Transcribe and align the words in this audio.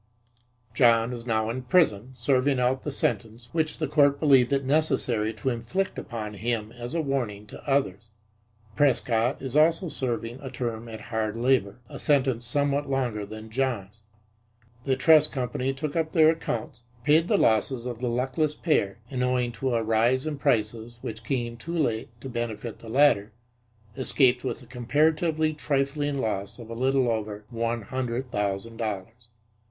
John 0.73 1.13
is 1.13 1.27
now 1.27 1.51
in 1.51 1.61
prison, 1.61 2.15
serving 2.17 2.59
out 2.59 2.81
the 2.81 2.91
sentence 2.91 3.49
which 3.51 3.77
the 3.77 3.87
court 3.87 4.19
believed 4.19 4.51
it 4.51 4.65
necessary 4.65 5.31
to 5.35 5.49
inflict 5.49 5.99
upon 5.99 6.33
him 6.33 6.71
as 6.71 6.95
a 6.95 7.01
warning 7.03 7.45
to 7.45 7.63
others. 7.69 8.09
Prescott 8.75 9.39
is 9.43 9.55
also 9.55 9.89
serving 9.89 10.39
a 10.41 10.49
term 10.49 10.89
at 10.89 10.99
hard 11.11 11.35
labor 11.35 11.81
a 11.87 11.99
sentence 11.99 12.47
somewhat 12.47 12.89
longer 12.89 13.27
than 13.27 13.51
John's. 13.51 14.01
The 14.85 14.95
trust 14.95 15.31
company 15.31 15.71
took 15.71 15.95
up 15.95 16.13
their 16.13 16.31
accounts, 16.31 16.81
paid 17.03 17.27
the 17.27 17.37
losses 17.37 17.85
of 17.85 17.99
the 17.99 18.09
luckless 18.09 18.55
pair, 18.55 18.97
and, 19.11 19.21
owing 19.23 19.51
to 19.51 19.75
a 19.75 19.83
rise 19.83 20.25
in 20.25 20.39
prices 20.39 20.97
which 21.03 21.23
came 21.23 21.57
too 21.57 21.77
late 21.77 22.09
to 22.21 22.27
benefit 22.27 22.79
the 22.79 22.89
latter, 22.89 23.33
escaped 23.95 24.43
with 24.43 24.61
the 24.61 24.65
comparatively 24.65 25.53
trifling 25.53 26.17
loss 26.17 26.57
of 26.57 26.71
a 26.71 26.73
little 26.73 27.07
over 27.07 27.45
one 27.51 27.83
hundred 27.83 28.31
thousand 28.31 28.77
dollars. 28.77 29.27